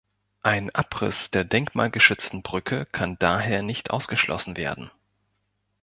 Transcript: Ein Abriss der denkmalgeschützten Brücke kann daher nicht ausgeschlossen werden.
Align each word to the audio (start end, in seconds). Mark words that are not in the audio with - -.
Ein 0.41 0.73
Abriss 0.73 1.29
der 1.29 1.43
denkmalgeschützten 1.43 2.41
Brücke 2.41 2.87
kann 2.87 3.19
daher 3.19 3.61
nicht 3.61 3.91
ausgeschlossen 3.91 4.57
werden. 4.57 4.89